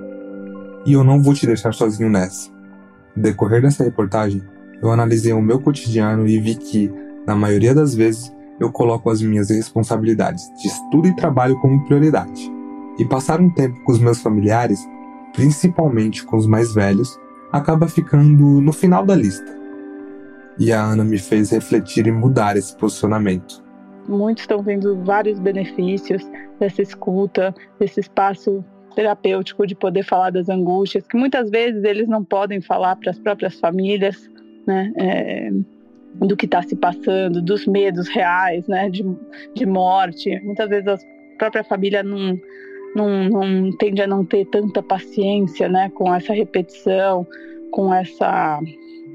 E 0.86 0.94
eu 0.94 1.04
não 1.04 1.22
vou 1.22 1.34
te 1.34 1.46
deixar 1.46 1.74
sozinho 1.74 2.10
nessa. 2.10 2.50
No 3.16 3.24
decorrer 3.24 3.62
dessa 3.62 3.84
reportagem, 3.84 4.44
eu 4.82 4.92
analisei 4.92 5.34
o 5.34 5.42
meu 5.42 5.60
cotidiano 5.60 6.28
e 6.28 6.40
vi 6.40 6.56
que, 6.56 6.92
na 7.26 7.36
maioria 7.36 7.74
das 7.74 7.96
vezes, 7.96 8.32
eu 8.60 8.72
coloco 8.72 9.10
as 9.10 9.22
minhas 9.22 9.50
responsabilidades 9.50 10.44
de 10.62 10.68
estudo 10.68 11.08
e 11.08 11.16
trabalho 11.16 11.60
como 11.60 11.84
prioridade. 11.86 12.52
E 12.98 13.06
passar 13.06 13.40
um 13.40 13.50
tempo 13.50 13.80
com 13.84 13.92
os 13.92 14.00
meus 14.00 14.20
familiares, 14.20 14.80
principalmente 15.34 16.26
com 16.26 16.38
os 16.38 16.48
mais 16.48 16.74
velhos, 16.74 17.18
acaba 17.52 17.88
ficando 17.88 18.60
no 18.62 18.74
final 18.74 19.06
da 19.06 19.16
lista. 19.16 19.56
E 20.60 20.74
a 20.74 20.82
Ana 20.82 21.04
me 21.04 21.20
fez 21.20 21.52
refletir 21.52 22.08
e 22.08 22.12
mudar 22.12 22.58
esse 22.58 22.76
posicionamento. 22.76 23.67
Muitos 24.08 24.44
estão 24.44 24.62
vendo 24.62 25.04
vários 25.04 25.40
benefícios 25.40 26.24
dessa 26.60 26.82
escuta, 26.82 27.54
desse 27.80 28.00
espaço 28.00 28.64
terapêutico 28.96 29.68
de 29.68 29.76
poder 29.76 30.04
falar 30.04 30.32
das 30.32 30.50
angústias, 30.50 31.06
que 31.06 31.16
muitas 31.16 31.52
vezes 31.52 31.84
eles 31.84 32.08
não 32.08 32.24
podem 32.24 32.62
falar 32.62 32.96
para 32.96 33.12
as 33.12 33.20
próprias 33.20 33.60
famílias, 33.60 34.30
né? 34.66 34.92
É, 34.98 35.52
do 36.16 36.36
que 36.36 36.46
está 36.46 36.64
se 36.64 36.76
passando, 36.76 37.42
dos 37.42 37.68
medos 37.68 38.08
reais, 38.08 38.68
né? 38.68 38.90
De, 38.90 39.06
de 39.54 39.66
morte. 39.66 40.40
Muitas 40.44 40.68
vezes 40.70 40.88
a 40.88 40.98
própria 41.38 41.64
família 41.64 42.02
não, 42.02 42.40
não, 42.96 43.30
não 43.30 43.72
tende 43.78 44.02
a 44.02 44.08
não 44.08 44.26
ter 44.26 44.46
tanta 44.46 44.82
paciência, 44.82 45.70
né? 45.70 45.92
Com 45.92 46.14
essa 46.14 46.34
repetição, 46.34 47.28
com 47.72 47.94
essa 47.94 48.60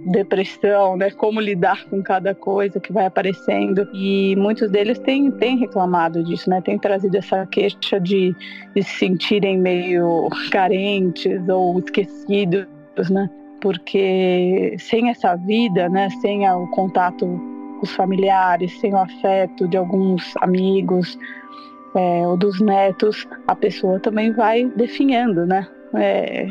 depressão, 0.06 0.97
né? 0.97 1.11
Como 1.11 1.40
lidar 1.40 1.85
com 1.88 2.02
cada 2.02 2.35
coisa 2.35 2.80
que 2.80 2.92
vai 2.92 3.06
aparecendo. 3.06 3.88
E 3.92 4.35
muitos 4.37 4.71
deles 4.71 4.99
têm, 4.99 5.30
têm 5.32 5.59
reclamado 5.59 6.23
disso, 6.25 6.50
né? 6.50 6.61
Têm 6.61 6.78
trazido 6.78 7.16
essa 7.16 7.47
queixa 7.47 8.00
de, 8.00 8.35
de 8.75 8.82
se 8.82 8.99
sentirem 8.99 9.59
meio 9.59 10.28
carentes 10.50 11.49
ou 11.49 11.78
esquecidos, 11.78 12.66
né? 13.11 13.28
Porque 13.61 14.75
sem 14.78 15.09
essa 15.09 15.37
vida, 15.37 15.88
né? 15.88 16.09
Sem 16.21 16.49
o 16.50 16.66
contato 16.68 17.26
com 17.26 17.80
os 17.82 17.92
familiares, 17.92 18.78
sem 18.80 18.92
o 18.92 18.99
afeto 18.99 19.68
de 19.68 19.76
alguns 19.76 20.35
amigos, 20.40 21.18
é, 21.94 22.26
ou 22.26 22.37
dos 22.37 22.61
netos, 22.61 23.26
a 23.47 23.54
pessoa 23.54 24.00
também 24.00 24.32
vai 24.32 24.64
definhando, 24.76 25.47
né? 25.47 25.66
É, 25.94 26.47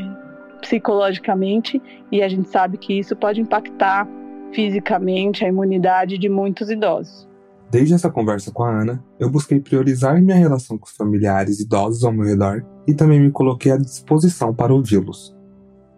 psicologicamente 0.62 1.82
e 2.12 2.22
a 2.22 2.30
gente 2.30 2.48
sabe 2.50 2.78
que 2.78 2.98
isso 2.98 3.16
pode 3.16 3.42
impactar 3.42 4.08
fisicamente 4.54 5.44
a 5.44 5.48
imunidade 5.48 6.18
de 6.18 6.30
muitos 6.30 6.70
idosos. 6.70 7.28
Desde 7.70 7.94
essa 7.94 8.10
conversa 8.10 8.52
com 8.52 8.64
a 8.64 8.82
Ana, 8.82 9.04
eu 9.18 9.30
busquei 9.30 9.60
priorizar 9.60 10.22
minha 10.22 10.36
relação 10.36 10.78
com 10.78 10.86
os 10.86 10.96
familiares 10.96 11.60
idosos 11.62 12.04
ao 12.04 12.12
meu 12.12 12.26
redor 12.26 12.66
e 12.86 12.94
também 12.94 13.20
me 13.20 13.32
coloquei 13.32 13.72
à 13.72 13.78
disposição 13.78 14.54
para 14.54 14.74
ouvi-los. 14.74 15.36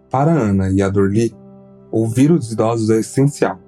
Para 0.09 0.31
a 0.31 0.37
Ana 0.37 0.69
e 0.69 0.81
a 0.83 0.89
Dorli, 0.89 1.33
ouvir 1.91 2.31
os 2.31 2.51
idosos 2.51 2.91
é 2.91 2.99
essencial, 2.99 3.59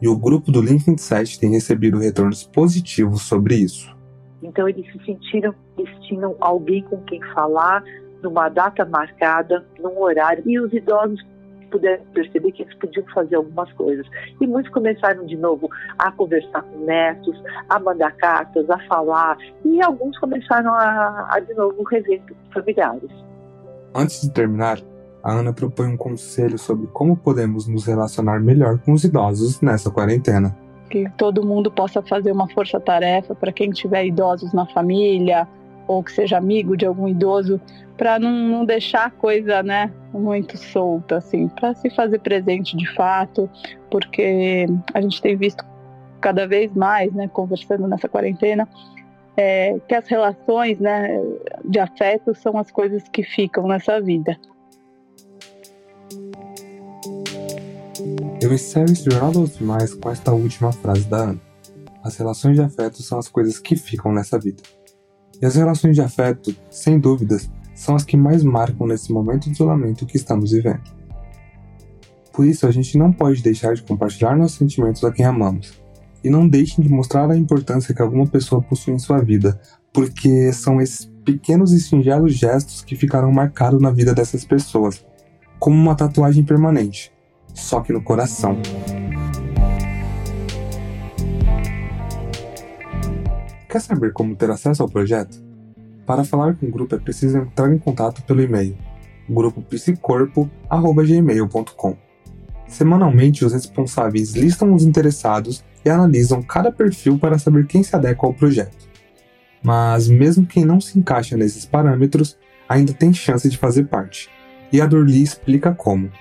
e 0.00 0.08
o 0.08 0.16
grupo 0.16 0.50
do 0.50 0.62
Link 0.62 0.84
27 0.84 1.38
tem 1.38 1.50
recebido 1.50 1.98
retornos 1.98 2.44
positivos 2.44 3.22
sobre 3.22 3.56
isso. 3.56 3.94
Então 4.42 4.68
eles 4.68 4.86
se 4.92 5.04
sentiram, 5.04 5.54
eles 5.78 5.94
tinham 6.06 6.36
alguém 6.40 6.82
com 6.84 6.98
quem 7.02 7.20
falar, 7.34 7.82
numa 8.24 8.48
data 8.48 8.84
marcada, 8.84 9.64
num 9.78 10.00
horário, 10.00 10.42
e 10.46 10.58
os 10.58 10.72
idosos 10.72 11.24
puderam 11.70 12.04
perceber 12.14 12.52
que 12.52 12.62
eles 12.62 12.74
podiam 12.78 13.04
fazer 13.12 13.36
algumas 13.36 13.72
coisas. 13.72 14.06
E 14.40 14.46
muitos 14.46 14.72
começaram 14.72 15.26
de 15.26 15.36
novo 15.36 15.68
a 15.98 16.10
conversar 16.12 16.62
com 16.62 16.84
netos, 16.84 17.36
a 17.68 17.78
mandar 17.78 18.12
cartas, 18.16 18.68
a 18.70 18.78
falar, 18.86 19.36
e 19.64 19.82
alguns 19.82 20.18
começaram 20.18 20.72
a, 20.72 21.28
a 21.30 21.40
de 21.40 21.52
novo 21.54 21.82
rever 21.84 22.22
familiares. 22.52 23.10
Antes 23.94 24.22
de 24.22 24.30
terminar, 24.30 24.78
a 25.22 25.32
Ana 25.32 25.52
propõe 25.52 25.88
um 25.88 25.96
conselho 25.96 26.58
sobre 26.58 26.86
como 26.88 27.16
podemos 27.16 27.66
nos 27.66 27.86
relacionar 27.86 28.40
melhor 28.40 28.78
com 28.78 28.92
os 28.92 29.04
idosos 29.04 29.60
nessa 29.60 29.90
quarentena. 29.90 30.56
Que 30.90 31.10
todo 31.16 31.44
mundo 31.44 31.70
possa 31.70 32.02
fazer 32.02 32.30
uma 32.30 32.48
força-tarefa 32.50 33.34
para 33.34 33.50
quem 33.50 33.70
tiver 33.70 34.04
idosos 34.06 34.52
na 34.52 34.66
família, 34.66 35.48
ou 35.86 36.02
que 36.02 36.12
seja 36.12 36.38
amigo 36.38 36.76
de 36.76 36.86
algum 36.86 37.08
idoso, 37.08 37.60
para 37.96 38.18
não, 38.18 38.30
não, 38.30 38.64
deixar 38.64 39.06
a 39.06 39.10
coisa 39.10 39.62
né, 39.62 39.92
muito 40.12 40.56
solta, 40.56 41.18
assim, 41.18 41.48
para 41.48 41.74
se 41.74 41.90
fazer 41.90 42.18
presente 42.20 42.76
de 42.76 42.90
fato, 42.94 43.48
porque 43.90 44.66
a 44.92 45.00
gente 45.00 45.22
tem 45.22 45.36
visto 45.36 45.64
cada 46.20 46.46
vez 46.46 46.72
mais, 46.72 47.12
né, 47.12 47.28
conversando 47.28 47.86
nessa 47.86 48.08
quarentena, 48.08 48.68
é, 49.36 49.78
que 49.86 49.94
as 49.94 50.08
relações 50.08 50.78
né, 50.80 51.20
de 51.64 51.78
afeto 51.78 52.34
são 52.34 52.56
as 52.58 52.70
coisas 52.70 53.02
que 53.08 53.22
ficam 53.22 53.66
nessa 53.66 54.00
vida. 54.00 54.36
Eu 58.40 58.52
encerro 58.52 58.86
esse 58.86 59.10
Jornal 59.10 59.32
dos 59.32 59.58
Mais 59.58 59.94
com 59.94 60.10
esta 60.10 60.32
última 60.32 60.72
frase 60.72 61.04
da 61.08 61.16
Ana. 61.16 61.40
As 62.02 62.16
relações 62.16 62.56
de 62.56 62.62
afeto 62.62 63.02
são 63.02 63.18
as 63.18 63.28
coisas 63.28 63.58
que 63.58 63.76
ficam 63.76 64.12
nessa 64.12 64.38
vida. 64.38 64.62
E 65.40 65.46
as 65.46 65.56
relações 65.56 65.94
de 65.94 66.02
afeto, 66.02 66.54
sem 66.70 66.98
dúvidas, 66.98 67.50
são 67.74 67.94
as 67.94 68.04
que 68.04 68.16
mais 68.16 68.42
marcam 68.42 68.86
nesse 68.86 69.12
momento 69.12 69.44
de 69.44 69.52
isolamento 69.52 70.06
que 70.06 70.16
estamos 70.16 70.52
vivendo. 70.52 70.82
Por 72.32 72.46
isso, 72.46 72.66
a 72.66 72.70
gente 72.70 72.98
não 72.98 73.12
pode 73.12 73.42
deixar 73.42 73.74
de 73.74 73.82
compartilhar 73.82 74.36
nossos 74.36 74.58
sentimentos 74.58 75.04
a 75.04 75.12
quem 75.12 75.24
amamos. 75.24 75.80
E 76.22 76.30
não 76.30 76.48
deixem 76.48 76.82
de 76.82 76.90
mostrar 76.90 77.30
a 77.30 77.36
importância 77.36 77.94
que 77.94 78.02
alguma 78.02 78.26
pessoa 78.26 78.62
possui 78.62 78.94
em 78.94 78.98
sua 78.98 79.20
vida, 79.20 79.60
porque 79.92 80.52
são 80.52 80.80
esses 80.80 81.04
pequenos 81.24 81.72
e 81.72 81.80
singelos 81.80 82.34
gestos 82.34 82.82
que 82.82 82.96
ficarão 82.96 83.30
marcados 83.30 83.80
na 83.80 83.90
vida 83.90 84.14
dessas 84.14 84.44
pessoas, 84.44 85.04
como 85.58 85.76
uma 85.76 85.94
tatuagem 85.94 86.44
permanente, 86.44 87.12
só 87.54 87.80
que 87.80 87.92
no 87.92 88.02
coração. 88.02 88.58
Quer 93.74 93.80
saber 93.80 94.12
como 94.12 94.36
ter 94.36 94.48
acesso 94.52 94.84
ao 94.84 94.88
projeto? 94.88 95.42
Para 96.06 96.22
falar 96.22 96.54
com 96.54 96.66
o 96.66 96.70
grupo 96.70 96.94
é 96.94 96.98
preciso 96.98 97.38
entrar 97.38 97.74
em 97.74 97.78
contato 97.78 98.22
pelo 98.22 98.40
e-mail 98.40 98.78
grupopsicorpo.gmail.com 99.28 101.96
Semanalmente, 102.68 103.44
os 103.44 103.52
responsáveis 103.52 104.32
listam 104.32 104.72
os 104.72 104.84
interessados 104.84 105.64
e 105.84 105.90
analisam 105.90 106.40
cada 106.40 106.70
perfil 106.70 107.18
para 107.18 107.36
saber 107.36 107.66
quem 107.66 107.82
se 107.82 107.96
adequa 107.96 108.28
ao 108.28 108.32
projeto. 108.32 108.88
Mas, 109.60 110.06
mesmo 110.06 110.46
quem 110.46 110.64
não 110.64 110.80
se 110.80 110.96
encaixa 110.96 111.36
nesses 111.36 111.66
parâmetros, 111.66 112.38
ainda 112.68 112.92
tem 112.92 113.12
chance 113.12 113.50
de 113.50 113.58
fazer 113.58 113.88
parte. 113.88 114.30
E 114.70 114.80
a 114.80 114.86
Dorli 114.86 115.20
explica 115.20 115.74
como. 115.74 116.12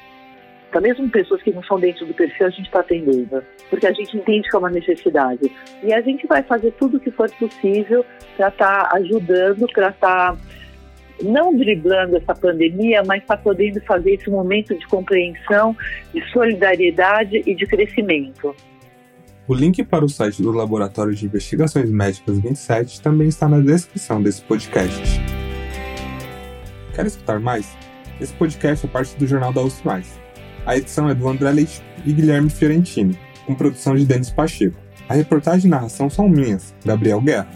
Tá 0.74 0.82
mesmo 0.82 1.08
pessoas 1.08 1.40
que 1.44 1.52
não 1.52 1.64
são 1.64 1.80
dentro 1.80 2.04
do 2.04 2.16
perfil, 2.16 2.48
a 2.48 2.50
gente 2.50 2.66
está 2.66 2.80
atendendo, 2.80 3.44
porque 3.70 3.86
a 3.86 3.94
gente 3.94 4.18
entende 4.18 4.50
que 4.50 4.56
é 4.56 4.60
uma 4.60 4.72
necessidade. 4.72 5.52
E 5.84 5.94
a 5.94 6.02
gente 6.02 6.26
vai 6.26 6.42
fazer 6.42 6.72
tudo 6.80 6.98
o 6.98 7.00
que 7.00 7.12
for 7.12 7.30
possível 7.36 8.04
para 8.36 8.48
estar 8.48 8.90
tá 8.90 8.98
ajudando, 8.98 9.68
para 9.72 9.90
estar 9.90 10.36
tá 10.36 10.38
não 11.22 11.56
driblando 11.56 12.18
essa 12.18 12.34
pandemia, 12.34 13.04
mas 13.06 13.22
está 13.22 13.38
podendo 13.38 13.80
fazer 13.82 14.16
esse 14.16 14.32
momento 14.32 14.76
de 14.76 14.88
compreensão, 14.88 15.78
de 16.12 16.28
solidariedade 16.32 17.44
e 17.46 17.54
de 17.54 17.68
crescimento. 17.68 18.56
O 19.48 19.54
link 19.54 19.84
para 19.84 20.04
o 20.04 20.10
site 20.10 20.42
do 20.42 20.52
Laboratório 20.52 21.14
de 21.14 21.28
Investigações 21.28 21.92
Médicas 21.92 22.40
27 22.40 23.00
também 23.00 23.28
está 23.28 23.48
na 23.48 23.60
descrição 23.60 24.24
desse 24.24 24.42
podcast. 24.42 25.04
Quer 26.96 27.06
escutar 27.06 27.40
mais? 27.40 27.78
Esse 28.20 28.34
podcast 28.34 28.88
é 28.88 28.90
parte 28.90 29.16
do 29.18 29.28
Jornal 29.28 29.54
da 29.54 29.62
USP+. 29.62 30.23
A 30.66 30.78
edição 30.78 31.10
é 31.10 31.14
do 31.14 31.28
André 31.28 31.52
Leite 31.52 31.82
e 32.06 32.14
Guilherme 32.14 32.50
Fiorentini, 32.50 33.18
com 33.46 33.54
produção 33.54 33.96
de 33.96 34.06
Denis 34.06 34.30
Pacheco. 34.30 34.78
A 35.10 35.14
reportagem 35.14 35.68
e 35.68 35.70
narração 35.70 36.10
são 36.10 36.30
minhas, 36.30 36.74
Gabriel 36.86 37.20
Guerra. 37.20 37.50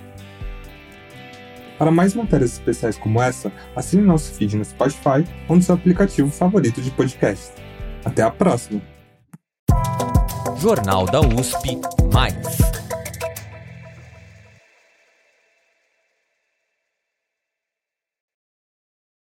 Para 1.78 1.92
mais 1.92 2.14
matérias 2.14 2.54
especiais 2.54 2.98
como 2.98 3.22
essa, 3.22 3.52
assine 3.76 4.02
nosso 4.02 4.34
feed 4.34 4.58
no 4.58 4.66
Spotify 4.66 5.24
ou 5.48 5.56
no 5.56 5.62
seu 5.62 5.76
aplicativo 5.76 6.30
favorito 6.30 6.82
de 6.82 6.92
podcast. 6.92 7.54
Até 8.04 8.24
a 8.24 8.32
próxima! 8.32 8.82
Jornal 10.60 11.06
da 11.06 11.22
USP 11.22 11.80
Mais. 12.12 12.67